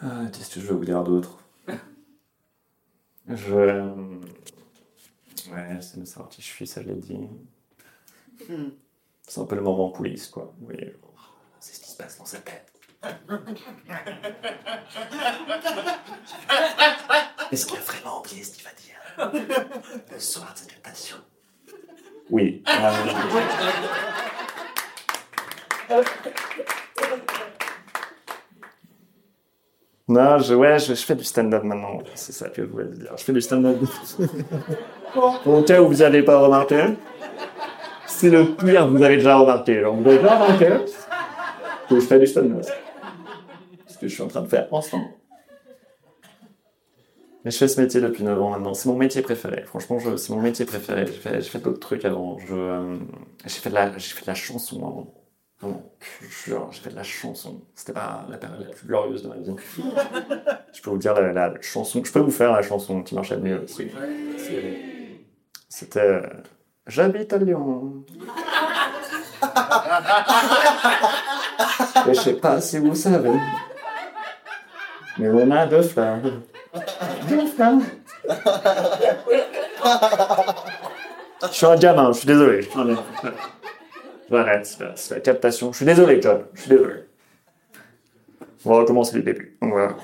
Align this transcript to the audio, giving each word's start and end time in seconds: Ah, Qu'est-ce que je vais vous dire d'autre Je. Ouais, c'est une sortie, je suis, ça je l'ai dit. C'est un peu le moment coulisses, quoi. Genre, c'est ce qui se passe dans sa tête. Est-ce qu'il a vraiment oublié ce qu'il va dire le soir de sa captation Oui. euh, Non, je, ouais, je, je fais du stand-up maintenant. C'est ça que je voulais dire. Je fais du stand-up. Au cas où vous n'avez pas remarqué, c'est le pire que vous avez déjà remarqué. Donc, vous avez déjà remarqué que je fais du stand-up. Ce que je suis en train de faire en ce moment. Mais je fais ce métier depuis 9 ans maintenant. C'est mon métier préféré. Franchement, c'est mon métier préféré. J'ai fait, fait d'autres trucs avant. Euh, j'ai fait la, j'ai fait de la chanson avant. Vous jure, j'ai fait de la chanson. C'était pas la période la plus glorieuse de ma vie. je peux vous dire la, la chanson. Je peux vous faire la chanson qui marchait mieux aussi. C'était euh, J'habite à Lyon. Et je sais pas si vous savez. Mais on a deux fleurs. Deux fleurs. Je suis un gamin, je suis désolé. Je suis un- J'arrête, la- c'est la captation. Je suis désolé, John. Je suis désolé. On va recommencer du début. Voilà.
Ah, 0.00 0.26
Qu'est-ce 0.32 0.54
que 0.54 0.60
je 0.60 0.66
vais 0.66 0.74
vous 0.74 0.84
dire 0.84 1.02
d'autre 1.02 1.38
Je. 3.26 3.92
Ouais, 5.50 5.80
c'est 5.80 5.96
une 5.96 6.06
sortie, 6.06 6.40
je 6.42 6.46
suis, 6.46 6.66
ça 6.66 6.82
je 6.82 6.88
l'ai 6.88 6.94
dit. 6.96 7.18
C'est 9.26 9.40
un 9.40 9.44
peu 9.44 9.56
le 9.56 9.62
moment 9.62 9.90
coulisses, 9.90 10.28
quoi. 10.28 10.54
Genre, 10.68 11.34
c'est 11.60 11.74
ce 11.74 11.80
qui 11.80 11.90
se 11.90 11.96
passe 11.96 12.18
dans 12.18 12.24
sa 12.24 12.38
tête. 12.38 12.72
Est-ce 17.50 17.66
qu'il 17.66 17.76
a 17.78 17.80
vraiment 17.80 18.20
oublié 18.20 18.42
ce 18.44 18.52
qu'il 18.56 18.64
va 18.64 18.70
dire 18.72 18.96
le 20.12 20.18
soir 20.20 20.52
de 20.54 20.58
sa 20.58 20.64
captation 20.66 21.16
Oui. 22.30 22.62
euh, 25.90 26.04
Non, 30.08 30.38
je, 30.38 30.54
ouais, 30.54 30.78
je, 30.78 30.94
je 30.94 31.02
fais 31.04 31.14
du 31.14 31.24
stand-up 31.24 31.62
maintenant. 31.64 31.98
C'est 32.14 32.32
ça 32.32 32.48
que 32.48 32.62
je 32.62 32.68
voulais 32.68 32.86
dire. 32.86 33.12
Je 33.16 33.22
fais 33.22 33.32
du 33.32 33.42
stand-up. 33.42 33.76
Au 35.46 35.62
cas 35.62 35.82
où 35.82 35.88
vous 35.88 35.96
n'avez 35.96 36.22
pas 36.22 36.38
remarqué, 36.38 36.82
c'est 38.06 38.30
le 38.30 38.54
pire 38.54 38.86
que 38.86 38.90
vous 38.90 39.02
avez 39.02 39.16
déjà 39.16 39.36
remarqué. 39.36 39.82
Donc, 39.82 40.00
vous 40.00 40.08
avez 40.08 40.18
déjà 40.18 40.34
remarqué 40.34 40.68
que 41.90 41.94
je 41.94 42.00
fais 42.00 42.18
du 42.18 42.26
stand-up. 42.26 42.64
Ce 43.86 43.98
que 43.98 44.08
je 44.08 44.14
suis 44.14 44.22
en 44.22 44.28
train 44.28 44.42
de 44.42 44.48
faire 44.48 44.66
en 44.70 44.80
ce 44.80 44.96
moment. 44.96 45.10
Mais 47.44 47.50
je 47.50 47.58
fais 47.58 47.68
ce 47.68 47.80
métier 47.80 48.00
depuis 48.00 48.24
9 48.24 48.40
ans 48.42 48.50
maintenant. 48.50 48.74
C'est 48.74 48.88
mon 48.88 48.96
métier 48.96 49.20
préféré. 49.20 49.62
Franchement, 49.66 49.98
c'est 50.16 50.30
mon 50.30 50.40
métier 50.40 50.64
préféré. 50.64 51.06
J'ai 51.06 51.12
fait, 51.12 51.40
fait 51.42 51.58
d'autres 51.58 51.80
trucs 51.80 52.04
avant. 52.04 52.38
Euh, 52.50 52.96
j'ai 53.44 53.60
fait 53.60 53.70
la, 53.70 53.96
j'ai 53.98 54.14
fait 54.14 54.22
de 54.22 54.26
la 54.26 54.34
chanson 54.34 54.76
avant. 54.78 55.17
Vous 55.60 55.82
jure, 56.20 56.68
j'ai 56.70 56.80
fait 56.80 56.90
de 56.90 56.94
la 56.96 57.02
chanson. 57.02 57.62
C'était 57.74 57.92
pas 57.92 58.24
la 58.28 58.36
période 58.38 58.60
la 58.64 58.72
plus 58.74 58.86
glorieuse 58.86 59.24
de 59.24 59.28
ma 59.28 59.34
vie. 59.36 59.54
je 60.72 60.80
peux 60.82 60.90
vous 60.90 60.98
dire 60.98 61.14
la, 61.14 61.32
la 61.32 61.54
chanson. 61.60 62.00
Je 62.04 62.12
peux 62.12 62.20
vous 62.20 62.30
faire 62.30 62.52
la 62.52 62.62
chanson 62.62 63.02
qui 63.02 63.16
marchait 63.16 63.38
mieux 63.38 63.64
aussi. 63.64 63.90
C'était 65.68 66.00
euh, 66.00 66.22
J'habite 66.86 67.32
à 67.32 67.38
Lyon. 67.38 68.04
Et 72.08 72.14
je 72.14 72.20
sais 72.20 72.34
pas 72.34 72.60
si 72.60 72.78
vous 72.78 72.94
savez. 72.94 73.32
Mais 75.18 75.28
on 75.28 75.50
a 75.50 75.66
deux 75.66 75.82
fleurs. 75.82 76.20
Deux 77.28 77.46
fleurs. 77.48 77.78
Je 81.42 81.46
suis 81.54 81.66
un 81.66 81.76
gamin, 81.76 82.12
je 82.12 82.18
suis 82.18 82.26
désolé. 82.26 82.62
Je 82.62 82.68
suis 82.68 82.78
un- 82.80 82.86
J'arrête, 82.86 83.34
la- 84.30 84.94
c'est 84.96 85.14
la 85.14 85.20
captation. 85.20 85.72
Je 85.72 85.76
suis 85.78 85.86
désolé, 85.86 86.20
John. 86.22 86.44
Je 86.54 86.60
suis 86.62 86.70
désolé. 86.70 86.94
On 88.64 88.70
va 88.70 88.78
recommencer 88.80 89.14
du 89.16 89.22
début. 89.22 89.56
Voilà. 89.60 89.96